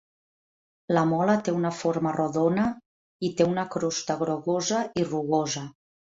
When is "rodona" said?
2.15-2.65